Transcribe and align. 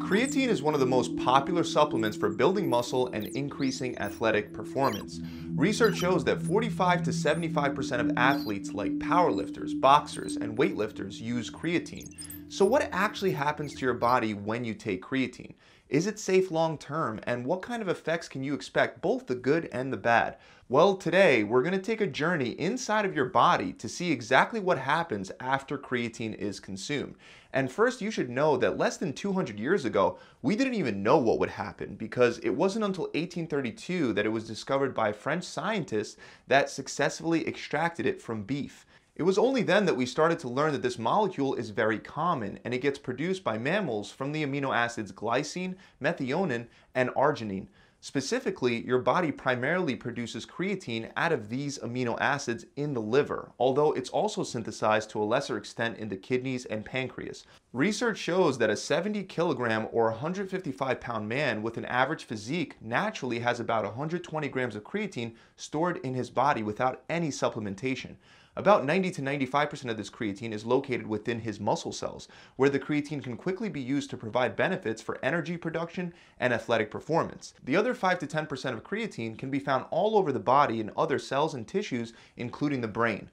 Creatine 0.00 0.48
is 0.48 0.62
one 0.62 0.72
of 0.72 0.80
the 0.80 0.86
most 0.86 1.14
popular 1.18 1.62
supplements 1.62 2.16
for 2.16 2.30
building 2.30 2.66
muscle 2.66 3.08
and 3.08 3.26
increasing 3.36 3.96
athletic 3.98 4.54
performance. 4.54 5.20
Research 5.54 5.98
shows 5.98 6.24
that 6.24 6.40
45 6.40 7.02
to 7.02 7.10
75% 7.10 8.00
of 8.00 8.10
athletes 8.16 8.72
like 8.72 8.98
powerlifters, 8.98 9.78
boxers, 9.78 10.36
and 10.36 10.56
weightlifters 10.56 11.20
use 11.20 11.50
creatine. 11.50 12.10
So 12.48 12.64
what 12.64 12.88
actually 12.90 13.32
happens 13.32 13.74
to 13.74 13.84
your 13.84 13.92
body 13.92 14.32
when 14.32 14.64
you 14.64 14.72
take 14.72 15.02
creatine? 15.02 15.52
Is 15.90 16.06
it 16.06 16.18
safe 16.18 16.50
long 16.50 16.78
term? 16.78 17.20
And 17.24 17.44
what 17.44 17.60
kind 17.60 17.82
of 17.82 17.88
effects 17.88 18.28
can 18.28 18.42
you 18.42 18.54
expect, 18.54 19.02
both 19.02 19.26
the 19.26 19.34
good 19.34 19.68
and 19.72 19.92
the 19.92 19.98
bad? 19.98 20.38
Well, 20.72 20.96
today 20.96 21.44
we're 21.44 21.60
going 21.60 21.74
to 21.74 21.78
take 21.78 22.00
a 22.00 22.06
journey 22.06 22.52
inside 22.52 23.04
of 23.04 23.14
your 23.14 23.26
body 23.26 23.74
to 23.74 23.90
see 23.90 24.10
exactly 24.10 24.58
what 24.58 24.78
happens 24.78 25.30
after 25.38 25.76
creatine 25.76 26.34
is 26.34 26.60
consumed. 26.60 27.16
And 27.52 27.70
first, 27.70 28.00
you 28.00 28.10
should 28.10 28.30
know 28.30 28.56
that 28.56 28.78
less 28.78 28.96
than 28.96 29.12
200 29.12 29.58
years 29.58 29.84
ago, 29.84 30.16
we 30.40 30.56
didn't 30.56 30.72
even 30.72 31.02
know 31.02 31.18
what 31.18 31.38
would 31.40 31.50
happen 31.50 31.94
because 31.96 32.38
it 32.38 32.48
wasn't 32.48 32.86
until 32.86 33.04
1832 33.08 34.14
that 34.14 34.24
it 34.24 34.30
was 34.30 34.46
discovered 34.46 34.94
by 34.94 35.12
French 35.12 35.44
scientists 35.44 36.16
that 36.48 36.70
successfully 36.70 37.46
extracted 37.46 38.06
it 38.06 38.22
from 38.22 38.42
beef. 38.42 38.86
It 39.14 39.24
was 39.24 39.36
only 39.36 39.62
then 39.62 39.84
that 39.84 39.96
we 39.98 40.06
started 40.06 40.38
to 40.38 40.48
learn 40.48 40.72
that 40.72 40.80
this 40.80 40.98
molecule 40.98 41.54
is 41.54 41.68
very 41.68 41.98
common 41.98 42.58
and 42.64 42.72
it 42.72 42.80
gets 42.80 42.98
produced 42.98 43.44
by 43.44 43.58
mammals 43.58 44.10
from 44.10 44.32
the 44.32 44.42
amino 44.42 44.74
acids 44.74 45.12
glycine, 45.12 45.74
methionine, 46.00 46.68
and 46.94 47.10
arginine. 47.10 47.66
Specifically, 48.04 48.84
your 48.84 48.98
body 48.98 49.30
primarily 49.30 49.94
produces 49.94 50.44
creatine 50.44 51.12
out 51.16 51.30
of 51.30 51.48
these 51.48 51.78
amino 51.78 52.18
acids 52.20 52.66
in 52.74 52.94
the 52.94 53.00
liver, 53.00 53.52
although 53.60 53.92
it's 53.92 54.10
also 54.10 54.42
synthesized 54.42 55.08
to 55.10 55.22
a 55.22 55.24
lesser 55.24 55.56
extent 55.56 55.98
in 55.98 56.08
the 56.08 56.16
kidneys 56.16 56.64
and 56.64 56.84
pancreas. 56.84 57.46
Research 57.72 58.18
shows 58.18 58.58
that 58.58 58.70
a 58.70 58.76
70 58.76 59.22
kilogram 59.22 59.86
or 59.92 60.10
155 60.10 61.00
pound 61.00 61.28
man 61.28 61.62
with 61.62 61.76
an 61.76 61.84
average 61.84 62.24
physique 62.24 62.74
naturally 62.80 63.38
has 63.38 63.60
about 63.60 63.84
120 63.84 64.48
grams 64.48 64.74
of 64.74 64.82
creatine 64.82 65.36
stored 65.54 65.98
in 65.98 66.12
his 66.12 66.28
body 66.28 66.64
without 66.64 67.04
any 67.08 67.28
supplementation. 67.28 68.16
About 68.54 68.84
90 68.84 69.10
to 69.12 69.22
95% 69.22 69.88
of 69.88 69.96
this 69.96 70.10
creatine 70.10 70.52
is 70.52 70.66
located 70.66 71.06
within 71.06 71.40
his 71.40 71.58
muscle 71.58 71.90
cells, 71.90 72.28
where 72.56 72.68
the 72.68 72.78
creatine 72.78 73.24
can 73.24 73.34
quickly 73.34 73.70
be 73.70 73.80
used 73.80 74.10
to 74.10 74.18
provide 74.18 74.56
benefits 74.56 75.00
for 75.00 75.18
energy 75.22 75.56
production 75.56 76.12
and 76.38 76.52
athletic 76.52 76.90
performance. 76.90 77.54
The 77.64 77.76
other 77.76 77.94
5 77.94 78.18
to 78.18 78.26
10% 78.26 78.74
of 78.74 78.84
creatine 78.84 79.38
can 79.38 79.50
be 79.50 79.58
found 79.58 79.86
all 79.90 80.18
over 80.18 80.32
the 80.32 80.38
body 80.38 80.80
in 80.80 80.90
other 80.98 81.18
cells 81.18 81.54
and 81.54 81.66
tissues, 81.66 82.12
including 82.36 82.82
the 82.82 82.88
brain. 82.88 83.30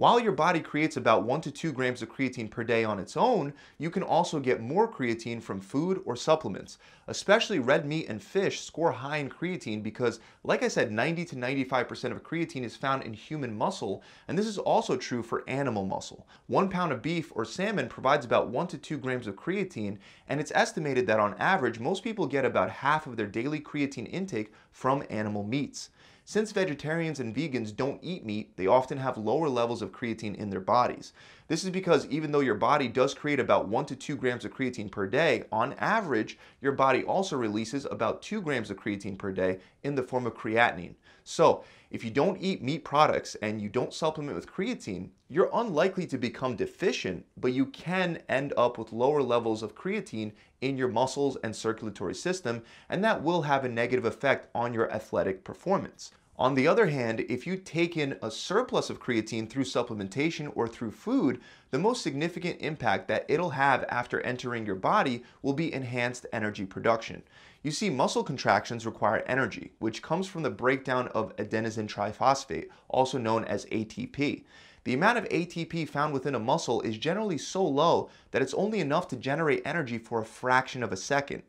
While 0.00 0.18
your 0.18 0.32
body 0.32 0.60
creates 0.60 0.96
about 0.96 1.24
1 1.24 1.42
to 1.42 1.50
2 1.50 1.72
grams 1.72 2.00
of 2.00 2.08
creatine 2.08 2.50
per 2.50 2.64
day 2.64 2.84
on 2.84 2.98
its 2.98 3.18
own, 3.18 3.52
you 3.76 3.90
can 3.90 4.02
also 4.02 4.40
get 4.40 4.62
more 4.62 4.90
creatine 4.90 5.42
from 5.42 5.60
food 5.60 6.00
or 6.06 6.16
supplements. 6.16 6.78
Especially 7.06 7.58
red 7.58 7.84
meat 7.84 8.08
and 8.08 8.22
fish 8.22 8.62
score 8.62 8.92
high 8.92 9.18
in 9.18 9.28
creatine 9.28 9.82
because, 9.82 10.18
like 10.42 10.62
I 10.62 10.68
said, 10.68 10.90
90 10.90 11.26
to 11.26 11.36
95% 11.36 12.12
of 12.12 12.22
creatine 12.22 12.64
is 12.64 12.78
found 12.78 13.02
in 13.02 13.12
human 13.12 13.54
muscle, 13.54 14.02
and 14.26 14.38
this 14.38 14.46
is 14.46 14.56
also 14.56 14.96
true 14.96 15.22
for 15.22 15.44
animal 15.46 15.84
muscle. 15.84 16.26
One 16.46 16.70
pound 16.70 16.92
of 16.92 17.02
beef 17.02 17.30
or 17.34 17.44
salmon 17.44 17.86
provides 17.86 18.24
about 18.24 18.48
1 18.48 18.68
to 18.68 18.78
2 18.78 18.96
grams 18.96 19.26
of 19.26 19.36
creatine, 19.36 19.98
and 20.28 20.40
it's 20.40 20.52
estimated 20.54 21.06
that 21.08 21.20
on 21.20 21.34
average, 21.34 21.78
most 21.78 22.02
people 22.02 22.26
get 22.26 22.46
about 22.46 22.70
half 22.70 23.06
of 23.06 23.18
their 23.18 23.26
daily 23.26 23.60
creatine 23.60 24.10
intake 24.10 24.54
from 24.72 25.04
animal 25.10 25.44
meats. 25.44 25.90
Since 26.24 26.52
vegetarians 26.52 27.18
and 27.18 27.34
vegans 27.34 27.74
don't 27.74 27.98
eat 28.02 28.24
meat, 28.24 28.56
they 28.56 28.66
often 28.66 28.98
have 28.98 29.18
lower 29.18 29.48
levels 29.48 29.82
of 29.82 29.90
creatine 29.90 30.36
in 30.36 30.50
their 30.50 30.60
bodies. 30.60 31.12
This 31.48 31.64
is 31.64 31.70
because 31.70 32.06
even 32.06 32.30
though 32.30 32.40
your 32.40 32.54
body 32.54 32.86
does 32.86 33.14
create 33.14 33.40
about 33.40 33.66
1 33.66 33.86
to 33.86 33.96
2 33.96 34.16
grams 34.16 34.44
of 34.44 34.54
creatine 34.54 34.90
per 34.90 35.06
day, 35.06 35.44
on 35.50 35.72
average, 35.74 36.38
your 36.60 36.72
body 36.72 37.02
also 37.02 37.36
releases 37.36 37.84
about 37.86 38.22
2 38.22 38.40
grams 38.42 38.70
of 38.70 38.76
creatine 38.76 39.18
per 39.18 39.32
day 39.32 39.58
in 39.82 39.96
the 39.96 40.02
form 40.02 40.26
of 40.26 40.34
creatinine. 40.34 40.94
So, 41.24 41.64
if 41.90 42.04
you 42.04 42.10
don't 42.10 42.40
eat 42.40 42.62
meat 42.62 42.84
products 42.84 43.34
and 43.42 43.60
you 43.60 43.68
don't 43.68 43.92
supplement 43.92 44.36
with 44.36 44.46
creatine, 44.46 45.10
you're 45.28 45.50
unlikely 45.52 46.06
to 46.06 46.18
become 46.18 46.54
deficient, 46.54 47.26
but 47.36 47.52
you 47.52 47.66
can 47.66 48.22
end 48.28 48.52
up 48.56 48.78
with 48.78 48.92
lower 48.92 49.22
levels 49.22 49.62
of 49.62 49.74
creatine 49.74 50.32
in 50.60 50.76
your 50.76 50.88
muscles 50.88 51.36
and 51.42 51.54
circulatory 51.54 52.14
system, 52.14 52.62
and 52.88 53.02
that 53.02 53.22
will 53.22 53.42
have 53.42 53.64
a 53.64 53.68
negative 53.68 54.04
effect 54.04 54.48
on 54.54 54.72
your 54.72 54.90
athletic 54.92 55.42
performance. 55.42 56.12
On 56.40 56.54
the 56.54 56.66
other 56.66 56.86
hand, 56.86 57.20
if 57.28 57.46
you 57.46 57.56
take 57.58 57.98
in 57.98 58.16
a 58.22 58.30
surplus 58.30 58.88
of 58.88 58.98
creatine 58.98 59.50
through 59.50 59.64
supplementation 59.64 60.50
or 60.54 60.66
through 60.66 60.92
food, 60.92 61.38
the 61.70 61.78
most 61.78 62.02
significant 62.02 62.60
impact 62.60 63.08
that 63.08 63.26
it'll 63.28 63.50
have 63.50 63.84
after 63.90 64.22
entering 64.22 64.64
your 64.64 64.76
body 64.76 65.22
will 65.42 65.52
be 65.52 65.74
enhanced 65.74 66.24
energy 66.32 66.64
production. 66.64 67.22
You 67.62 67.70
see, 67.70 67.90
muscle 67.90 68.24
contractions 68.24 68.86
require 68.86 69.22
energy, 69.26 69.72
which 69.80 70.00
comes 70.00 70.26
from 70.26 70.42
the 70.42 70.50
breakdown 70.50 71.08
of 71.08 71.36
adenosine 71.36 71.88
triphosphate, 71.88 72.68
also 72.88 73.18
known 73.18 73.44
as 73.44 73.66
ATP. 73.66 74.44
The 74.84 74.94
amount 74.94 75.18
of 75.18 75.28
ATP 75.28 75.86
found 75.86 76.14
within 76.14 76.34
a 76.34 76.38
muscle 76.38 76.80
is 76.80 76.96
generally 76.96 77.36
so 77.36 77.62
low 77.62 78.08
that 78.30 78.40
it's 78.40 78.54
only 78.54 78.80
enough 78.80 79.08
to 79.08 79.16
generate 79.16 79.60
energy 79.66 79.98
for 79.98 80.22
a 80.22 80.24
fraction 80.24 80.82
of 80.82 80.90
a 80.90 80.96
second. 80.96 81.42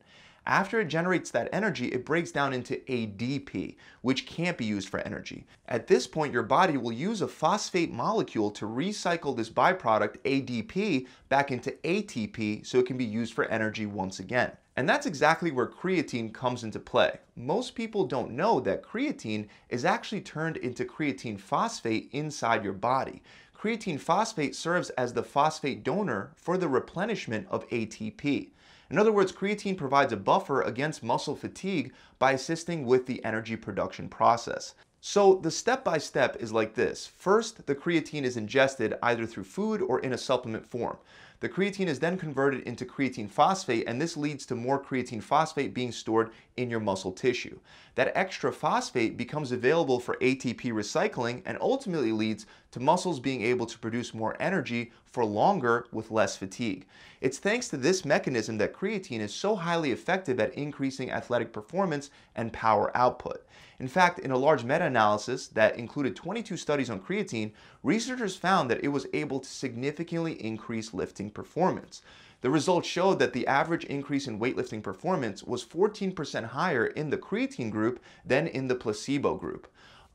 After 0.45 0.81
it 0.81 0.89
generates 0.89 1.31
that 1.31 1.47
energy, 1.53 1.87
it 1.87 2.03
breaks 2.03 2.31
down 2.31 2.51
into 2.51 2.81
ADP, 2.89 3.77
which 4.01 4.25
can't 4.25 4.57
be 4.57 4.65
used 4.65 4.89
for 4.89 4.99
energy. 4.99 5.45
At 5.67 5.87
this 5.87 6.07
point, 6.07 6.33
your 6.33 6.43
body 6.43 6.75
will 6.75 6.91
use 6.91 7.21
a 7.21 7.27
phosphate 7.27 7.93
molecule 7.93 8.51
to 8.51 8.65
recycle 8.65 9.37
this 9.37 9.49
byproduct, 9.49 10.17
ADP, 10.23 11.07
back 11.29 11.51
into 11.51 11.71
ATP 11.85 12.65
so 12.65 12.79
it 12.79 12.85
can 12.85 12.97
be 12.97 13.05
used 13.05 13.33
for 13.33 13.45
energy 13.45 13.85
once 13.85 14.19
again. 14.19 14.51
And 14.77 14.87
that's 14.87 15.05
exactly 15.05 15.51
where 15.51 15.67
creatine 15.67 16.33
comes 16.33 16.63
into 16.63 16.79
play. 16.79 17.19
Most 17.35 17.75
people 17.75 18.05
don't 18.05 18.31
know 18.31 18.59
that 18.61 18.83
creatine 18.83 19.47
is 19.69 19.83
actually 19.83 20.21
turned 20.21 20.57
into 20.57 20.85
creatine 20.85 21.39
phosphate 21.39 22.09
inside 22.13 22.63
your 22.63 22.73
body. 22.73 23.21
Creatine 23.57 23.99
phosphate 23.99 24.55
serves 24.55 24.89
as 24.91 25.13
the 25.13 25.23
phosphate 25.23 25.83
donor 25.83 26.31
for 26.35 26.57
the 26.57 26.69
replenishment 26.69 27.47
of 27.49 27.67
ATP. 27.69 28.51
In 28.89 28.97
other 28.97 29.11
words, 29.11 29.31
creatine 29.31 29.77
provides 29.77 30.11
a 30.11 30.17
buffer 30.17 30.61
against 30.61 31.03
muscle 31.03 31.35
fatigue 31.35 31.93
by 32.17 32.31
assisting 32.31 32.85
with 32.85 33.05
the 33.05 33.23
energy 33.23 33.55
production 33.55 34.09
process. 34.09 34.73
So 34.99 35.35
the 35.35 35.51
step-by-step 35.51 36.37
-step 36.37 36.41
is 36.41 36.51
like 36.51 36.75
this. 36.75 37.07
First, 37.07 37.65
the 37.65 37.75
creatine 37.75 38.23
is 38.23 38.37
ingested 38.37 38.97
either 39.01 39.25
through 39.25 39.45
food 39.45 39.81
or 39.81 39.99
in 39.99 40.13
a 40.13 40.17
supplement 40.17 40.65
form. 40.65 40.97
The 41.41 41.49
creatine 41.49 41.87
is 41.87 41.97
then 41.97 42.19
converted 42.19 42.61
into 42.67 42.85
creatine 42.85 43.27
phosphate 43.27 43.85
and 43.87 43.99
this 43.99 44.15
leads 44.15 44.45
to 44.45 44.55
more 44.55 44.79
creatine 44.79 45.23
phosphate 45.23 45.73
being 45.73 45.91
stored 45.91 46.29
in 46.55 46.69
your 46.69 46.79
muscle 46.79 47.11
tissue. 47.11 47.59
That 47.95 48.11
extra 48.13 48.53
phosphate 48.53 49.17
becomes 49.17 49.51
available 49.51 49.99
for 49.99 50.17
ATP 50.17 50.71
recycling 50.71 51.41
and 51.47 51.57
ultimately 51.59 52.11
leads 52.11 52.45
to 52.71 52.79
muscles 52.79 53.19
being 53.19 53.41
able 53.41 53.65
to 53.65 53.79
produce 53.79 54.13
more 54.13 54.37
energy 54.39 54.91
for 55.05 55.25
longer 55.25 55.87
with 55.91 56.11
less 56.11 56.37
fatigue. 56.37 56.85
It's 57.21 57.39
thanks 57.39 57.69
to 57.69 57.77
this 57.77 58.05
mechanism 58.05 58.59
that 58.59 58.75
creatine 58.75 59.19
is 59.19 59.33
so 59.33 59.55
highly 59.55 59.91
effective 59.91 60.39
at 60.39 60.53
increasing 60.53 61.09
athletic 61.09 61.51
performance 61.51 62.11
and 62.35 62.53
power 62.53 62.95
output. 62.95 63.43
In 63.79 63.87
fact, 63.87 64.19
in 64.19 64.29
a 64.29 64.37
large 64.37 64.63
meta-analysis 64.63 65.47
that 65.47 65.75
included 65.75 66.15
22 66.15 66.55
studies 66.55 66.91
on 66.91 66.99
creatine, 66.99 67.51
researchers 67.83 68.35
found 68.35 68.69
that 68.69 68.83
it 68.83 68.89
was 68.89 69.07
able 69.13 69.39
to 69.39 69.49
significantly 69.49 70.33
increase 70.43 70.93
lifting 70.93 71.29
performance. 71.29 72.01
The 72.41 72.49
results 72.49 72.87
showed 72.87 73.19
that 73.19 73.33
the 73.33 73.45
average 73.47 73.85
increase 73.85 74.27
in 74.27 74.39
weightlifting 74.39 74.81
performance 74.81 75.43
was 75.43 75.63
14% 75.63 76.45
higher 76.45 76.87
in 76.87 77.09
the 77.09 77.17
creatine 77.17 77.69
group 77.69 77.99
than 78.25 78.47
in 78.47 78.67
the 78.67 78.75
placebo 78.75 79.35
group. 79.35 79.67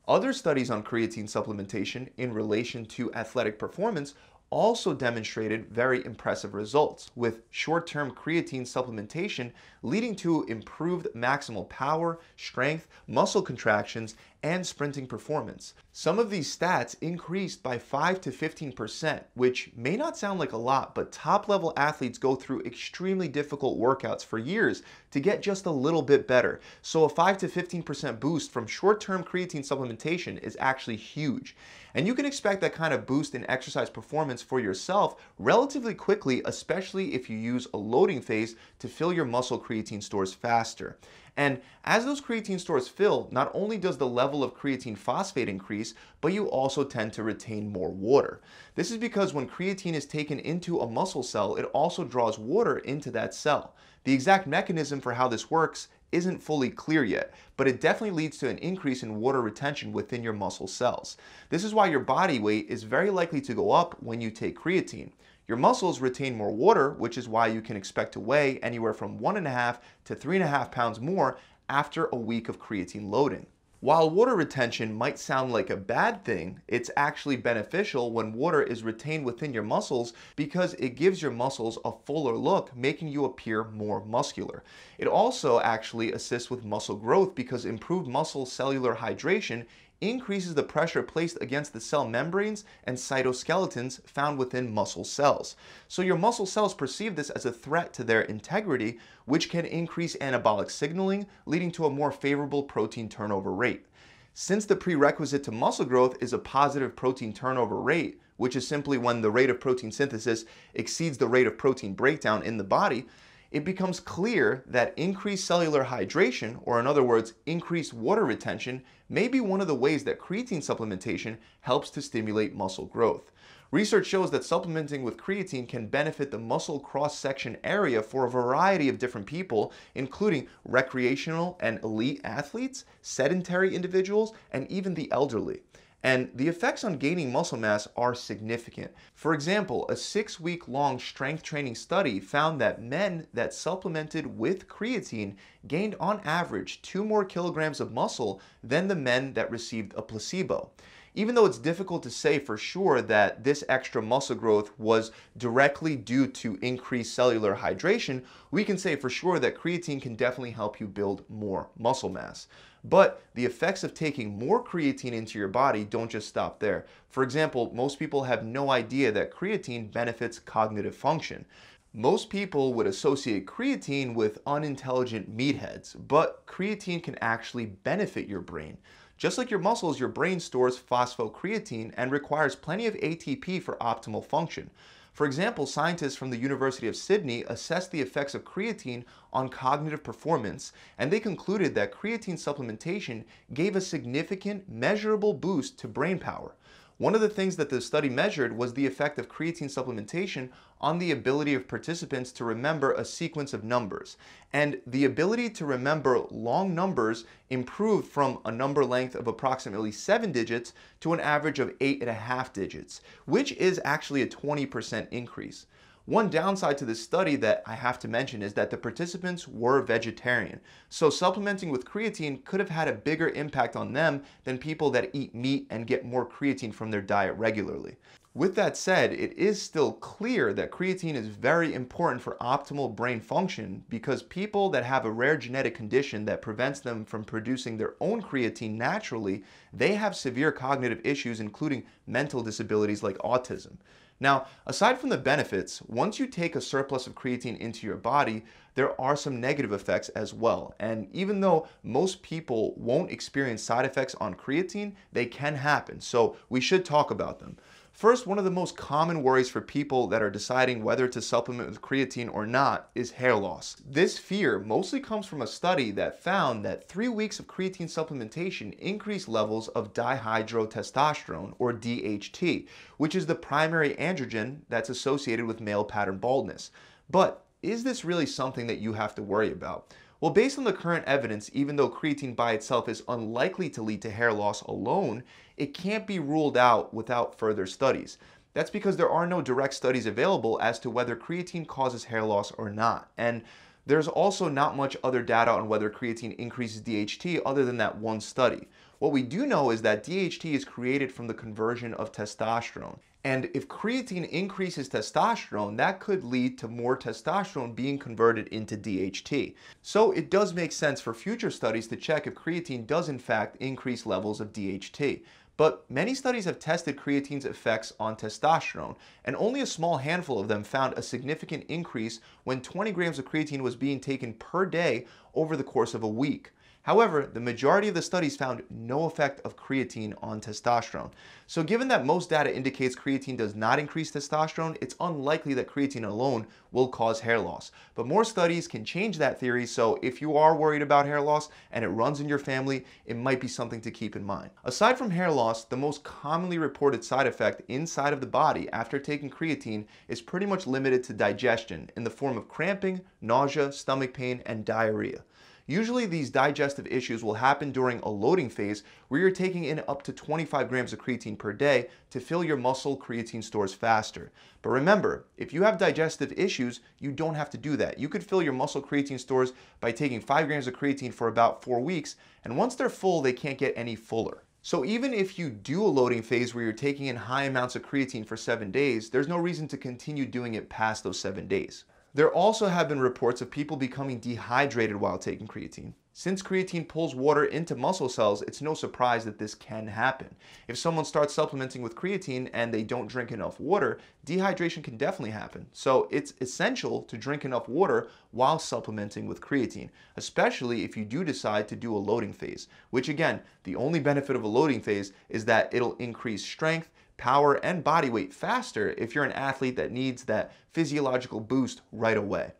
Other 0.07 0.31
studies 0.31 0.69
on 0.69 0.83
creatine 0.83 1.25
supplementation 1.25 2.09
in 2.17 2.33
relation 2.33 2.85
to 2.85 3.13
athletic 3.13 3.59
performance 3.59 4.13
also 4.49 4.93
demonstrated 4.93 5.69
very 5.69 6.05
impressive 6.05 6.53
results, 6.53 7.11
with 7.15 7.41
short-term 7.49 8.11
creatine 8.11 8.61
supplementation 8.61 9.51
leading 9.83 10.15
to 10.15 10.43
improved 10.45 11.07
maximal 11.15 11.67
power, 11.69 12.19
strength, 12.35 12.87
muscle 13.07 13.41
contractions, 13.41 14.15
and 14.43 14.65
sprinting 14.65 15.07
performance. 15.07 15.73
Some 15.91 16.19
of 16.19 16.29
these 16.29 16.55
stats 16.55 16.95
increased 17.01 17.63
by 17.63 17.77
5 17.79 18.21
to 18.21 18.31
15%, 18.31 19.23
which 19.33 19.71
may 19.75 19.97
not 19.97 20.17
sound 20.17 20.39
like 20.39 20.51
a 20.51 20.57
lot, 20.57 20.93
but 20.93 21.11
top 21.11 21.49
level 21.49 21.73
athletes 21.75 22.17
go 22.17 22.35
through 22.35 22.61
extremely 22.61 23.27
difficult 23.27 23.79
workouts 23.79 24.23
for 24.23 24.37
years 24.37 24.83
to 25.11 25.19
get 25.19 25.41
just 25.41 25.65
a 25.65 25.71
little 25.71 26.03
bit 26.03 26.27
better. 26.27 26.59
So 26.81 27.03
a 27.03 27.09
5 27.09 27.37
to 27.39 27.47
15% 27.47 28.19
boost 28.19 28.51
from 28.51 28.67
short-term 28.67 29.23
creatine 29.23 29.67
supplementation 29.67 30.41
is 30.43 30.55
actually 30.59 30.97
huge. 30.97 31.55
And 31.95 32.05
you 32.05 32.13
can 32.13 32.25
expect 32.25 32.61
that 32.61 32.73
kind 32.73 32.93
of 32.93 33.07
boost 33.07 33.33
in 33.33 33.49
exercise 33.49 33.89
performance 33.89 34.36
for 34.41 34.59
yourself 34.59 35.15
relatively 35.39 35.93
quickly, 35.93 36.41
especially 36.45 37.13
if 37.13 37.29
you 37.29 37.37
use 37.37 37.67
a 37.73 37.77
loading 37.77 38.21
phase 38.21 38.55
to 38.79 38.87
fill 38.87 39.13
your 39.13 39.25
muscle 39.25 39.59
creatine 39.59 40.03
stores 40.03 40.33
faster. 40.33 40.97
And 41.37 41.61
as 41.85 42.03
those 42.03 42.19
creatine 42.19 42.59
stores 42.59 42.87
fill, 42.87 43.29
not 43.31 43.51
only 43.53 43.77
does 43.77 43.97
the 43.97 44.07
level 44.07 44.43
of 44.43 44.55
creatine 44.55 44.97
phosphate 44.97 45.47
increase, 45.47 45.93
but 46.19 46.33
you 46.33 46.47
also 46.49 46.83
tend 46.83 47.13
to 47.13 47.23
retain 47.23 47.71
more 47.71 47.91
water. 47.91 48.41
This 48.73 48.89
is 48.89 48.97
because 48.97 49.35
when 49.35 49.47
creatine 49.47 49.93
is 49.93 50.07
taken 50.07 50.39
into 50.39 50.79
a 50.79 50.89
muscle 50.89 51.21
cell, 51.21 51.55
it 51.55 51.65
also 51.73 52.03
draws 52.03 52.39
water 52.39 52.79
into 52.79 53.11
that 53.11 53.35
cell. 53.35 53.75
The 54.03 54.13
exact 54.13 54.47
mechanism 54.47 54.99
for 54.99 55.13
how 55.13 55.27
this 55.27 55.51
works 55.51 55.89
isn't 56.11 56.43
fully 56.43 56.69
clear 56.69 57.03
yet, 57.03 57.33
but 57.57 57.67
it 57.67 57.81
definitely 57.81 58.15
leads 58.15 58.37
to 58.37 58.49
an 58.49 58.57
increase 58.59 59.03
in 59.03 59.19
water 59.19 59.41
retention 59.41 59.91
within 59.91 60.23
your 60.23 60.33
muscle 60.33 60.67
cells. 60.67 61.17
This 61.49 61.63
is 61.63 61.73
why 61.73 61.87
your 61.87 61.99
body 61.99 62.39
weight 62.39 62.67
is 62.69 62.83
very 62.83 63.09
likely 63.09 63.41
to 63.41 63.53
go 63.53 63.71
up 63.71 63.95
when 64.01 64.21
you 64.21 64.31
take 64.31 64.57
creatine. 64.57 65.11
Your 65.47 65.57
muscles 65.57 66.01
retain 66.01 66.35
more 66.35 66.51
water, 66.51 66.91
which 66.91 67.17
is 67.17 67.29
why 67.29 67.47
you 67.47 67.61
can 67.61 67.77
expect 67.77 68.13
to 68.13 68.19
weigh 68.19 68.59
anywhere 68.59 68.93
from 68.93 69.17
one 69.17 69.37
and 69.37 69.47
a 69.47 69.51
half 69.51 69.79
to 70.05 70.15
three 70.15 70.35
and 70.35 70.43
a 70.43 70.47
half 70.47 70.71
pounds 70.71 70.99
more 70.99 71.37
after 71.69 72.07
a 72.07 72.17
week 72.17 72.49
of 72.49 72.59
creatine 72.59 73.09
loading. 73.09 73.45
While 73.79 74.09
water 74.09 74.35
retention 74.35 74.95
might 74.95 75.19
sound 75.19 75.53
like 75.53 75.69
a 75.69 75.77
bad 75.77 76.25
thing, 76.25 76.61
it's 76.67 76.89
actually 76.97 77.37
beneficial 77.37 78.11
when 78.11 78.33
water 78.33 78.63
is 78.63 78.81
retained 78.81 79.23
within 79.23 79.53
your 79.53 79.61
muscles 79.61 80.13
because 80.35 80.73
it 80.75 80.95
gives 80.95 81.21
your 81.21 81.29
muscles 81.29 81.77
a 81.85 81.91
fuller 81.91 82.35
look, 82.35 82.75
making 82.75 83.09
you 83.09 83.23
appear 83.23 83.65
more 83.65 84.03
muscular. 84.03 84.63
It 84.97 85.07
also 85.07 85.59
actually 85.59 86.11
assists 86.11 86.49
with 86.49 86.65
muscle 86.65 86.95
growth 86.95 87.35
because 87.35 87.65
improved 87.65 88.07
muscle 88.07 88.47
cellular 88.47 88.95
hydration 88.95 89.67
increases 90.01 90.53
the 90.53 90.63
pressure 90.63 91.01
placed 91.01 91.37
against 91.41 91.73
the 91.73 91.81
cell 91.81 92.07
membranes 92.07 92.63
and 92.83 92.97
cytoskeletons 92.97 94.07
found 94.07 94.37
within 94.37 94.73
muscle 94.73 95.03
cells. 95.03 95.55
So 95.87 96.01
your 96.01 96.17
muscle 96.17 96.45
cells 96.45 96.73
perceive 96.73 97.15
this 97.15 97.29
as 97.31 97.45
a 97.45 97.51
threat 97.51 97.93
to 97.93 98.03
their 98.03 98.21
integrity, 98.21 98.99
which 99.25 99.49
can 99.49 99.65
increase 99.65 100.15
anabolic 100.17 100.69
signaling, 100.69 101.25
leading 101.45 101.71
to 101.71 101.85
a 101.85 101.89
more 101.89 102.11
favorable 102.11 102.63
protein 102.63 103.09
turnover 103.09 103.51
rate. 103.51 103.85
Since 104.33 104.65
the 104.65 104.75
prerequisite 104.75 105.43
to 105.45 105.51
muscle 105.51 105.85
growth 105.85 106.15
is 106.21 106.31
a 106.31 106.37
positive 106.37 106.95
protein 106.95 107.33
turnover 107.33 107.81
rate, 107.81 108.21
which 108.37 108.55
is 108.55 108.67
simply 108.67 108.99
when 108.99 109.21
the 109.21 109.31
rate 109.31 109.49
of 109.49 109.59
protein 109.59 109.91
synthesis 109.91 110.45
exceeds 110.75 111.17
the 111.17 111.27
rate 111.27 111.47
of 111.47 111.57
protein 111.57 111.95
breakdown 111.95 112.43
in 112.43 112.57
the 112.57 112.63
body, 112.63 113.07
it 113.51 113.63
becomes 113.63 113.99
clear 113.99 114.63
that 114.67 114.93
increased 114.97 115.45
cellular 115.45 115.85
hydration, 115.85 116.59
or 116.63 116.79
in 116.79 116.87
other 116.87 117.03
words, 117.03 117.33
increased 117.45 117.93
water 117.93 118.25
retention, 118.25 118.83
may 119.09 119.27
be 119.27 119.39
one 119.39 119.61
of 119.61 119.67
the 119.67 119.75
ways 119.75 120.03
that 120.03 120.19
creatine 120.19 120.57
supplementation 120.57 121.37
helps 121.61 121.89
to 121.89 122.01
stimulate 122.01 122.55
muscle 122.55 122.85
growth. 122.85 123.31
Research 123.71 124.05
shows 124.05 124.31
that 124.31 124.45
supplementing 124.45 125.03
with 125.03 125.17
creatine 125.17 125.67
can 125.67 125.87
benefit 125.87 126.31
the 126.31 126.37
muscle 126.37 126.79
cross 126.79 127.17
section 127.17 127.57
area 127.65 128.01
for 128.01 128.25
a 128.25 128.29
variety 128.29 128.87
of 128.87 128.97
different 128.97 129.27
people, 129.27 129.73
including 129.95 130.47
recreational 130.63 131.57
and 131.59 131.83
elite 131.83 132.21
athletes, 132.23 132.85
sedentary 133.01 133.75
individuals, 133.75 134.33
and 134.51 134.69
even 134.71 134.93
the 134.93 135.11
elderly. 135.11 135.61
And 136.03 136.29
the 136.35 136.47
effects 136.47 136.83
on 136.83 136.97
gaining 136.97 137.31
muscle 137.31 137.57
mass 137.57 137.87
are 137.97 138.13
significant. 138.13 138.91
For 139.15 139.33
example, 139.33 139.85
a 139.89 139.95
six 139.95 140.39
week 140.39 140.67
long 140.67 140.99
strength 140.99 141.41
training 141.41 141.75
study 141.75 142.19
found 142.19 142.61
that 142.61 142.81
men 142.81 143.25
that 143.33 143.53
supplemented 143.53 144.37
with 144.37 144.67
creatine 144.67 145.35
gained 145.67 145.95
on 145.99 146.21
average 146.23 146.81
two 146.83 147.03
more 147.03 147.25
kilograms 147.25 147.79
of 147.79 147.91
muscle 147.91 148.39
than 148.63 148.87
the 148.87 148.95
men 148.95 149.33
that 149.33 149.49
received 149.49 149.93
a 149.95 150.01
placebo. 150.01 150.69
Even 151.15 151.33
though 151.33 151.47
it's 151.47 151.57
difficult 151.57 152.03
to 152.03 152.11
say 152.11 152.37
for 152.37 152.57
sure 152.57 153.01
that 153.01 153.43
this 153.43 153.63
extra 153.67 153.99
muscle 153.99 154.35
growth 154.35 154.71
was 154.77 155.11
directly 155.35 155.95
due 155.95 156.27
to 156.27 156.59
increased 156.61 157.15
cellular 157.15 157.55
hydration, 157.55 158.23
we 158.51 158.63
can 158.63 158.77
say 158.77 158.95
for 158.95 159.09
sure 159.09 159.39
that 159.39 159.57
creatine 159.57 159.99
can 159.99 160.15
definitely 160.15 160.51
help 160.51 160.79
you 160.79 160.87
build 160.87 161.27
more 161.27 161.69
muscle 161.75 162.09
mass. 162.09 162.45
But 162.89 163.21
the 163.33 163.45
effects 163.45 163.83
of 163.83 163.93
taking 163.93 164.39
more 164.39 164.63
creatine 164.63 165.11
into 165.11 165.37
your 165.37 165.47
body 165.47 165.83
don't 165.83 166.11
just 166.11 166.27
stop 166.27 166.59
there. 166.59 166.85
For 167.09 167.23
example, 167.23 167.71
most 167.73 167.99
people 167.99 168.23
have 168.23 168.45
no 168.45 168.69
idea 168.69 169.11
that 169.11 169.33
creatine 169.33 169.91
benefits 169.91 170.39
cognitive 170.39 170.95
function. 170.95 171.45
Most 171.93 172.29
people 172.29 172.73
would 172.75 172.87
associate 172.87 173.45
creatine 173.45 174.13
with 174.13 174.39
unintelligent 174.45 175.35
meatheads, 175.35 175.95
but 176.07 176.45
creatine 176.45 177.03
can 177.03 177.17
actually 177.19 177.65
benefit 177.65 178.27
your 178.27 178.41
brain. 178.41 178.77
Just 179.17 179.37
like 179.37 179.49
your 179.49 179.59
muscles, 179.59 179.99
your 179.99 180.09
brain 180.09 180.39
stores 180.39 180.79
phosphocreatine 180.79 181.91
and 181.97 182.11
requires 182.11 182.55
plenty 182.55 182.85
of 182.85 182.93
ATP 182.95 183.61
for 183.63 183.75
optimal 183.77 184.23
function. 184.23 184.69
For 185.17 185.25
example, 185.25 185.65
scientists 185.65 186.15
from 186.15 186.29
the 186.29 186.37
University 186.37 186.87
of 186.87 186.95
Sydney 186.95 187.43
assessed 187.47 187.89
the 187.89 188.01
effects 188.01 188.35
of 188.35 188.45
creatine 188.45 189.03
on 189.33 189.49
cognitive 189.49 190.03
performance, 190.03 190.73
and 190.99 191.09
they 191.09 191.19
concluded 191.19 191.73
that 191.73 191.91
creatine 191.91 192.35
supplementation 192.35 193.23
gave 193.51 193.75
a 193.75 193.81
significant, 193.81 194.69
measurable 194.69 195.33
boost 195.33 195.79
to 195.79 195.87
brain 195.87 196.19
power. 196.19 196.53
One 196.99 197.13
of 197.13 197.21
the 197.21 197.29
things 197.29 197.57
that 197.57 197.69
the 197.69 197.79
study 197.79 198.09
measured 198.09 198.57
was 198.57 198.73
the 198.73 198.87
effect 198.87 199.19
of 199.19 199.29
creatine 199.29 199.69
supplementation 199.69 200.49
on 200.81 200.97
the 200.97 201.11
ability 201.11 201.53
of 201.53 201.67
participants 201.67 202.31
to 202.31 202.43
remember 202.43 202.91
a 202.91 203.05
sequence 203.05 203.53
of 203.53 203.63
numbers. 203.63 204.17
And 204.51 204.81
the 204.87 205.05
ability 205.05 205.51
to 205.51 205.65
remember 205.65 206.19
long 206.31 206.73
numbers 206.73 207.25
improved 207.51 208.07
from 208.07 208.39
a 208.45 208.51
number 208.51 208.83
length 208.83 209.13
of 209.13 209.27
approximately 209.27 209.91
seven 209.91 210.31
digits 210.31 210.73
to 211.01 211.13
an 211.13 211.19
average 211.19 211.59
of 211.59 211.75
eight 211.81 212.01
and 212.01 212.09
a 212.09 212.13
half 212.13 212.51
digits, 212.51 213.01
which 213.25 213.51
is 213.53 213.79
actually 213.85 214.23
a 214.23 214.27
20% 214.27 215.07
increase. 215.11 215.67
One 216.07 216.29
downside 216.29 216.77
to 216.77 216.85
this 216.85 217.03
study 217.03 217.35
that 217.35 217.63
I 217.65 217.73
have 217.73 217.99
to 217.99 218.07
mention 218.07 218.41
is 218.41 218.53
that 218.53 218.69
the 218.69 218.77
participants 218.77 219.45
were 219.45 219.81
vegetarian. 219.81 220.61
So 220.87 221.09
supplementing 221.09 221.69
with 221.69 221.83
creatine 221.83 222.45
could 222.45 222.61
have 222.61 222.69
had 222.69 222.87
a 222.87 222.93
bigger 222.93 223.27
impact 223.27 223.75
on 223.75 223.91
them 223.91 224.23
than 224.45 224.57
people 224.57 224.89
that 224.91 225.09
eat 225.11 225.35
meat 225.35 225.67
and 225.69 225.85
get 225.85 226.05
more 226.05 226.25
creatine 226.25 226.73
from 226.73 226.91
their 226.91 227.01
diet 227.01 227.35
regularly. 227.35 227.97
With 228.33 228.55
that 228.55 228.77
said, 228.77 229.11
it 229.11 229.33
is 229.33 229.61
still 229.61 229.91
clear 229.91 230.53
that 230.53 230.71
creatine 230.71 231.15
is 231.15 231.27
very 231.27 231.73
important 231.73 232.21
for 232.21 232.37
optimal 232.39 232.95
brain 232.95 233.19
function 233.19 233.83
because 233.89 234.23
people 234.23 234.69
that 234.69 234.85
have 234.85 235.03
a 235.03 235.11
rare 235.11 235.35
genetic 235.35 235.75
condition 235.75 236.23
that 236.23 236.41
prevents 236.41 236.79
them 236.79 237.03
from 237.03 237.25
producing 237.25 237.75
their 237.75 237.95
own 237.99 238.21
creatine 238.21 238.75
naturally, 238.75 239.43
they 239.73 239.95
have 239.95 240.15
severe 240.15 240.53
cognitive 240.53 241.01
issues 241.03 241.41
including 241.41 241.83
mental 242.05 242.41
disabilities 242.41 243.03
like 243.03 243.17
autism. 243.17 243.75
Now, 244.19 244.47
aside 244.65 244.97
from 244.97 245.09
the 245.09 245.17
benefits, 245.17 245.81
once 245.83 246.17
you 246.17 246.27
take 246.27 246.55
a 246.55 246.61
surplus 246.61 247.05
of 247.05 247.13
creatine 247.13 247.57
into 247.57 247.85
your 247.85 247.97
body, 247.97 248.43
there 248.73 248.99
are 248.99 249.15
some 249.15 249.39
negative 249.39 249.71
effects 249.71 250.09
as 250.09 250.33
well. 250.33 250.73
And 250.79 251.07
even 251.13 251.41
though 251.41 251.67
most 251.83 252.23
people 252.23 252.73
won't 252.77 253.11
experience 253.11 253.61
side 253.61 253.85
effects 253.85 254.15
on 254.15 254.35
creatine, 254.35 254.93
they 255.11 255.25
can 255.25 255.55
happen. 255.55 256.01
So 256.01 256.35
we 256.49 256.61
should 256.61 256.85
talk 256.85 257.11
about 257.11 257.39
them. 257.39 257.57
First, 257.97 258.27
one 258.27 258.37
of 258.37 258.45
the 258.45 258.51
most 258.51 258.77
common 258.77 259.23
worries 259.23 259.49
for 259.49 259.59
people 259.59 260.05
that 260.09 260.21
are 260.21 260.29
deciding 260.29 260.83
whether 260.83 261.07
to 261.07 261.19
supplement 261.19 261.67
with 261.67 261.81
creatine 261.81 262.31
or 262.31 262.45
not 262.45 262.91
is 262.93 263.09
hair 263.09 263.33
loss. 263.33 263.75
This 263.83 264.19
fear 264.19 264.59
mostly 264.59 264.99
comes 264.99 265.25
from 265.25 265.41
a 265.41 265.47
study 265.47 265.89
that 265.89 266.21
found 266.21 266.63
that 266.63 266.87
three 266.87 267.07
weeks 267.07 267.39
of 267.39 267.47
creatine 267.47 267.87
supplementation 267.87 268.77
increased 268.77 269.27
levels 269.27 269.69
of 269.69 269.93
dihydrotestosterone, 269.93 271.55
or 271.57 271.73
DHT, 271.73 272.67
which 272.97 273.15
is 273.15 273.25
the 273.25 273.33
primary 273.33 273.95
androgen 273.95 274.59
that's 274.69 274.89
associated 274.89 275.47
with 275.47 275.59
male 275.59 275.83
pattern 275.83 276.19
baldness. 276.19 276.69
But 277.09 277.45
is 277.63 277.83
this 277.83 278.05
really 278.05 278.27
something 278.27 278.67
that 278.67 278.77
you 278.77 278.93
have 278.93 279.15
to 279.15 279.23
worry 279.23 279.51
about? 279.51 279.91
Well, 280.19 280.31
based 280.31 280.57
on 280.57 280.63
the 280.63 280.73
current 280.73 281.05
evidence, 281.05 281.49
even 281.53 281.75
though 281.75 281.89
creatine 281.89 282.35
by 282.35 282.53
itself 282.53 282.89
is 282.89 283.03
unlikely 283.07 283.69
to 283.71 283.83
lead 283.83 284.01
to 284.01 284.09
hair 284.09 284.33
loss 284.33 284.61
alone, 284.61 285.23
it 285.57 285.73
can't 285.73 286.07
be 286.07 286.19
ruled 286.19 286.57
out 286.57 286.93
without 286.93 287.37
further 287.37 287.65
studies. 287.65 288.17
That's 288.53 288.69
because 288.69 288.97
there 288.97 289.09
are 289.09 289.27
no 289.27 289.41
direct 289.41 289.73
studies 289.73 290.05
available 290.05 290.59
as 290.61 290.79
to 290.79 290.89
whether 290.89 291.15
creatine 291.15 291.67
causes 291.67 292.05
hair 292.05 292.23
loss 292.23 292.51
or 292.51 292.69
not. 292.69 293.11
And 293.17 293.43
there's 293.85 294.07
also 294.07 294.49
not 294.49 294.75
much 294.75 294.97
other 295.03 295.21
data 295.21 295.51
on 295.51 295.67
whether 295.67 295.89
creatine 295.89 296.35
increases 296.35 296.81
DHT 296.81 297.41
other 297.45 297.65
than 297.65 297.77
that 297.77 297.97
one 297.97 298.19
study. 298.19 298.67
What 298.99 299.11
we 299.11 299.21
do 299.21 299.45
know 299.45 299.69
is 299.69 299.81
that 299.83 300.03
DHT 300.03 300.53
is 300.53 300.65
created 300.65 301.11
from 301.11 301.27
the 301.27 301.33
conversion 301.33 301.93
of 301.93 302.11
testosterone. 302.11 302.97
And 303.23 303.49
if 303.53 303.67
creatine 303.67 304.27
increases 304.29 304.89
testosterone, 304.89 305.77
that 305.77 305.99
could 305.99 306.23
lead 306.23 306.57
to 306.59 306.67
more 306.67 306.97
testosterone 306.97 307.75
being 307.75 307.99
converted 307.99 308.47
into 308.47 308.77
DHT. 308.77 309.53
So 309.81 310.11
it 310.11 310.29
does 310.29 310.53
make 310.53 310.71
sense 310.71 311.01
for 311.01 311.13
future 311.13 311.51
studies 311.51 311.87
to 311.87 311.95
check 311.95 312.25
if 312.25 312.35
creatine 312.35 312.87
does 312.87 313.09
in 313.09 313.19
fact 313.19 313.57
increase 313.57 314.05
levels 314.05 314.39
of 314.41 314.53
DHT. 314.53 315.23
But 315.57 315.89
many 315.89 316.13
studies 316.13 316.45
have 316.45 316.59
tested 316.59 316.97
creatine's 316.97 317.43
effects 317.43 317.91
on 317.99 318.15
testosterone, 318.15 318.95
and 319.25 319.35
only 319.35 319.59
a 319.59 319.65
small 319.65 319.97
handful 319.97 320.39
of 320.39 320.47
them 320.47 320.63
found 320.63 320.93
a 320.93 321.01
significant 321.01 321.65
increase 321.67 322.19
when 322.43 322.61
20 322.61 322.91
grams 322.91 323.17
of 323.17 323.25
creatine 323.25 323.61
was 323.61 323.75
being 323.75 323.99
taken 323.99 324.35
per 324.35 324.67
day 324.67 325.07
over 325.33 325.57
the 325.57 325.63
course 325.63 325.95
of 325.95 326.03
a 326.03 326.07
week. 326.07 326.51
However, 326.87 327.25
the 327.25 327.41
majority 327.41 327.89
of 327.89 327.95
the 327.95 328.01
studies 328.01 328.37
found 328.37 328.63
no 328.69 329.03
effect 329.03 329.41
of 329.41 329.57
creatine 329.57 330.13
on 330.23 330.39
testosterone. 330.39 331.11
So 331.45 331.61
given 331.61 331.89
that 331.89 332.05
most 332.05 332.29
data 332.29 332.55
indicates 332.55 332.95
creatine 332.95 333.35
does 333.35 333.55
not 333.55 333.77
increase 333.77 334.09
testosterone, 334.09 334.77
it's 334.79 334.95
unlikely 335.01 335.53
that 335.55 335.67
creatine 335.67 336.07
alone 336.07 336.47
will 336.71 336.87
cause 336.87 337.19
hair 337.19 337.39
loss. 337.39 337.73
But 337.93 338.07
more 338.07 338.23
studies 338.23 338.69
can 338.69 338.85
change 338.85 339.17
that 339.17 339.37
theory, 339.37 339.65
so 339.65 339.99
if 340.01 340.21
you 340.21 340.37
are 340.37 340.55
worried 340.55 340.81
about 340.81 341.05
hair 341.05 341.19
loss 341.19 341.49
and 341.73 341.83
it 341.83 341.89
runs 341.89 342.21
in 342.21 342.29
your 342.29 342.39
family, 342.39 342.85
it 343.05 343.17
might 343.17 343.41
be 343.41 343.49
something 343.49 343.81
to 343.81 343.91
keep 343.91 344.15
in 344.15 344.23
mind. 344.23 344.51
Aside 344.63 344.97
from 344.97 345.11
hair 345.11 345.29
loss, 345.29 345.65
the 345.65 345.75
most 345.75 346.05
commonly 346.05 346.57
reported 346.57 347.03
side 347.03 347.27
effect 347.27 347.63
inside 347.67 348.13
of 348.13 348.21
the 348.21 348.27
body 348.27 348.69
after 348.71 348.97
taking 348.97 349.29
creatine 349.29 349.87
is 350.07 350.21
pretty 350.21 350.45
much 350.45 350.65
limited 350.65 351.03
to 351.03 351.13
digestion 351.13 351.89
in 351.97 352.05
the 352.05 352.09
form 352.09 352.37
of 352.37 352.47
cramping, 352.47 353.01
nausea, 353.19 353.73
stomach 353.73 354.13
pain, 354.13 354.41
and 354.45 354.63
diarrhea. 354.63 355.25
Usually 355.69 356.05
these 356.05 356.29
digestive 356.29 356.87
issues 356.87 357.25
will 357.25 357.33
happen 357.33 357.73
during 357.73 357.99
a 357.99 358.09
loading 358.09 358.49
phase 358.49 358.83
where 359.09 359.19
you're 359.19 359.31
taking 359.31 359.65
in 359.65 359.83
up 359.89 360.01
to 360.03 360.13
25 360.13 360.69
grams 360.69 360.93
of 360.93 360.99
creatine 360.99 361.37
per 361.37 361.51
day 361.51 361.89
to 362.09 362.21
fill 362.21 362.41
your 362.41 362.55
muscle 362.55 362.97
creatine 362.97 363.43
stores 363.43 363.73
faster. 363.73 364.31
But 364.61 364.69
remember, 364.69 365.25
if 365.35 365.51
you 365.51 365.63
have 365.63 365.77
digestive 365.77 366.31
issues, 366.31 366.79
you 366.99 367.11
don't 367.11 367.35
have 367.35 367.49
to 367.49 367.57
do 367.57 367.75
that. 367.75 367.99
You 367.99 368.07
could 368.07 368.23
fill 368.23 368.41
your 368.41 368.53
muscle 368.53 368.81
creatine 368.81 369.19
stores 369.19 369.51
by 369.81 369.91
taking 369.91 370.21
5 370.21 370.47
grams 370.47 370.67
of 370.67 370.73
creatine 370.73 371.13
for 371.13 371.27
about 371.27 371.61
4 371.61 371.81
weeks, 371.81 372.15
and 372.45 372.57
once 372.57 372.75
they're 372.75 372.89
full, 372.89 373.21
they 373.21 373.33
can't 373.33 373.57
get 373.57 373.73
any 373.75 373.97
fuller. 373.97 374.43
So 374.61 374.85
even 374.85 375.13
if 375.13 375.37
you 375.37 375.49
do 375.49 375.83
a 375.83 375.87
loading 375.87 376.21
phase 376.21 376.55
where 376.55 376.63
you're 376.63 376.73
taking 376.73 377.07
in 377.07 377.15
high 377.17 377.43
amounts 377.43 377.75
of 377.75 377.83
creatine 377.83 378.25
for 378.25 378.37
7 378.37 378.71
days, 378.71 379.09
there's 379.09 379.27
no 379.27 379.37
reason 379.37 379.67
to 379.67 379.77
continue 379.77 380.25
doing 380.25 380.53
it 380.53 380.69
past 380.69 381.03
those 381.03 381.19
7 381.19 381.45
days. 381.47 381.83
There 382.13 382.31
also 382.31 382.67
have 382.67 382.89
been 382.89 382.99
reports 382.99 383.41
of 383.41 383.51
people 383.51 383.77
becoming 383.77 384.19
dehydrated 384.19 384.95
while 384.95 385.19
taking 385.19 385.47
creatine. 385.47 385.93
Since 386.13 386.41
creatine 386.41 386.87
pulls 386.87 387.13
water 387.13 387.45
into 387.45 387.75
muscle 387.75 388.09
cells, 388.09 388.41
it's 388.41 388.59
no 388.59 388.73
surprise 388.73 389.23
that 389.25 389.37
this 389.37 389.53
can 389.53 389.85
happen. 389.85 390.35
If 390.67 390.75
someone 390.75 391.05
starts 391.05 391.31
supplementing 391.31 391.83
with 391.83 391.93
creatine 391.93 392.49
and 392.53 392.73
they 392.73 392.81
don't 392.81 393.05
drink 393.05 393.31
enough 393.31 393.59
water, 393.59 393.99
dehydration 394.25 394.83
can 394.83 394.97
definitely 394.97 395.29
happen. 395.29 395.67
So 395.73 396.07
it's 396.09 396.33
essential 396.41 397.03
to 397.03 397.19
drink 397.19 397.45
enough 397.45 397.69
water 397.69 398.07
while 398.31 398.57
supplementing 398.57 399.27
with 399.27 399.41
creatine, 399.41 399.91
especially 400.15 400.83
if 400.83 400.97
you 400.97 401.05
do 401.05 401.23
decide 401.23 401.67
to 401.67 401.75
do 401.75 401.95
a 401.95 401.99
loading 401.99 402.33
phase, 402.33 402.67
which 402.89 403.09
again, 403.09 403.41
the 403.63 403.75
only 403.75 403.99
benefit 403.99 404.35
of 404.35 404.43
a 404.43 404.47
loading 404.47 404.81
phase 404.81 405.13
is 405.29 405.45
that 405.45 405.71
it'll 405.71 405.95
increase 405.97 406.43
strength, 406.43 406.89
power, 407.17 407.55
and 407.55 407.83
body 407.83 408.09
weight 408.09 408.33
faster 408.33 408.93
if 408.97 409.13
you're 409.13 409.23
an 409.23 409.31
athlete 409.31 409.75
that 409.75 409.91
needs 409.91 410.23
that 410.23 410.53
physiological 410.71 411.39
boost 411.39 411.81
right 411.91 412.17
away. 412.17 412.51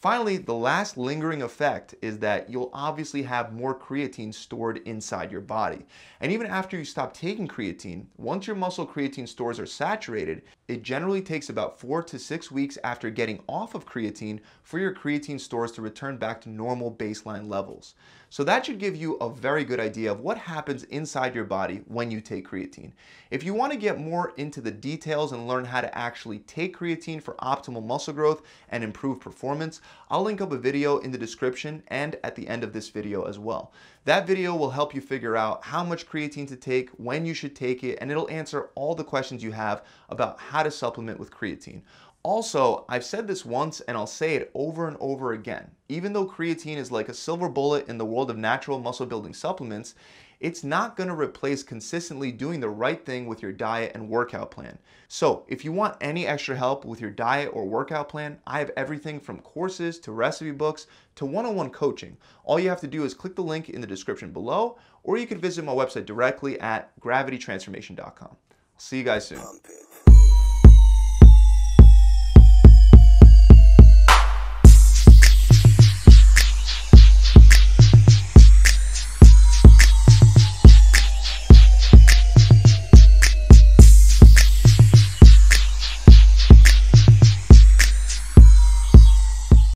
Finally, 0.00 0.38
the 0.38 0.54
last 0.54 0.96
lingering 0.96 1.42
effect 1.42 1.94
is 2.00 2.18
that 2.18 2.48
you'll 2.48 2.70
obviously 2.72 3.22
have 3.22 3.52
more 3.52 3.78
creatine 3.78 4.32
stored 4.32 4.78
inside 4.86 5.30
your 5.30 5.42
body. 5.42 5.84
And 6.20 6.32
even 6.32 6.46
after 6.46 6.78
you 6.78 6.86
stop 6.86 7.12
taking 7.12 7.46
creatine, 7.46 8.06
once 8.16 8.46
your 8.46 8.56
muscle 8.56 8.86
creatine 8.86 9.28
stores 9.28 9.60
are 9.60 9.66
saturated, 9.66 10.40
it 10.70 10.84
generally 10.84 11.20
takes 11.20 11.48
about 11.48 11.80
four 11.80 12.00
to 12.00 12.16
six 12.16 12.48
weeks 12.48 12.78
after 12.84 13.10
getting 13.10 13.42
off 13.48 13.74
of 13.74 13.84
creatine 13.84 14.38
for 14.62 14.78
your 14.78 14.94
creatine 14.94 15.40
stores 15.40 15.72
to 15.72 15.82
return 15.82 16.16
back 16.16 16.40
to 16.40 16.48
normal 16.48 16.92
baseline 16.92 17.48
levels. 17.48 17.94
So 18.28 18.44
that 18.44 18.64
should 18.64 18.78
give 18.78 18.94
you 18.94 19.14
a 19.14 19.28
very 19.28 19.64
good 19.64 19.80
idea 19.80 20.12
of 20.12 20.20
what 20.20 20.38
happens 20.38 20.84
inside 20.84 21.34
your 21.34 21.42
body 21.42 21.82
when 21.88 22.12
you 22.12 22.20
take 22.20 22.48
creatine. 22.48 22.92
If 23.32 23.42
you 23.42 23.52
want 23.52 23.72
to 23.72 23.78
get 23.78 23.98
more 23.98 24.32
into 24.36 24.60
the 24.60 24.70
details 24.70 25.32
and 25.32 25.48
learn 25.48 25.64
how 25.64 25.80
to 25.80 25.98
actually 25.98 26.38
take 26.38 26.76
creatine 26.76 27.20
for 27.20 27.34
optimal 27.42 27.84
muscle 27.84 28.14
growth 28.14 28.42
and 28.68 28.84
improve 28.84 29.18
performance, 29.18 29.80
I'll 30.08 30.22
link 30.22 30.40
up 30.40 30.52
a 30.52 30.56
video 30.56 30.98
in 30.98 31.10
the 31.10 31.18
description 31.18 31.82
and 31.88 32.16
at 32.22 32.36
the 32.36 32.46
end 32.46 32.62
of 32.62 32.72
this 32.72 32.90
video 32.90 33.24
as 33.24 33.40
well. 33.40 33.72
That 34.06 34.26
video 34.26 34.56
will 34.56 34.70
help 34.70 34.94
you 34.94 35.02
figure 35.02 35.36
out 35.36 35.62
how 35.62 35.84
much 35.84 36.08
creatine 36.08 36.48
to 36.48 36.56
take, 36.56 36.88
when 36.90 37.26
you 37.26 37.34
should 37.34 37.54
take 37.54 37.84
it, 37.84 37.98
and 38.00 38.10
it'll 38.10 38.30
answer 38.30 38.70
all 38.74 38.94
the 38.94 39.04
questions 39.04 39.42
you 39.42 39.52
have 39.52 39.84
about 40.08 40.40
how 40.40 40.62
to 40.62 40.70
supplement 40.70 41.20
with 41.20 41.30
creatine. 41.30 41.82
Also, 42.22 42.86
I've 42.88 43.04
said 43.04 43.26
this 43.26 43.44
once 43.44 43.80
and 43.80 43.96
I'll 43.96 44.06
say 44.06 44.34
it 44.34 44.50
over 44.54 44.88
and 44.88 44.96
over 45.00 45.32
again. 45.32 45.70
Even 45.88 46.12
though 46.12 46.26
creatine 46.26 46.76
is 46.76 46.90
like 46.90 47.08
a 47.08 47.14
silver 47.14 47.48
bullet 47.48 47.88
in 47.88 47.98
the 47.98 48.04
world 48.04 48.30
of 48.30 48.38
natural 48.38 48.78
muscle 48.78 49.06
building 49.06 49.34
supplements, 49.34 49.94
it's 50.40 50.64
not 50.64 50.96
gonna 50.96 51.14
replace 51.14 51.62
consistently 51.62 52.32
doing 52.32 52.60
the 52.60 52.68
right 52.68 53.04
thing 53.04 53.26
with 53.26 53.42
your 53.42 53.52
diet 53.52 53.92
and 53.94 54.08
workout 54.08 54.50
plan. 54.50 54.78
So 55.08 55.44
if 55.48 55.64
you 55.64 55.72
want 55.72 55.96
any 56.00 56.26
extra 56.26 56.56
help 56.56 56.84
with 56.84 57.00
your 57.00 57.10
diet 57.10 57.50
or 57.52 57.66
workout 57.66 58.08
plan, 58.08 58.38
I 58.46 58.58
have 58.58 58.70
everything 58.76 59.20
from 59.20 59.40
courses 59.40 59.98
to 60.00 60.12
recipe 60.12 60.52
books 60.52 60.86
to 61.16 61.26
one-on-one 61.26 61.70
coaching. 61.70 62.16
All 62.44 62.58
you 62.58 62.70
have 62.70 62.80
to 62.80 62.86
do 62.86 63.04
is 63.04 63.12
click 63.12 63.34
the 63.36 63.42
link 63.42 63.68
in 63.68 63.80
the 63.80 63.86
description 63.86 64.32
below, 64.32 64.78
or 65.02 65.18
you 65.18 65.26
can 65.26 65.38
visit 65.38 65.64
my 65.64 65.72
website 65.74 66.06
directly 66.06 66.58
at 66.60 66.98
gravitytransformation.com. 67.00 68.36
See 68.78 68.98
you 68.98 69.04
guys 69.04 69.26
soon. 69.26 69.38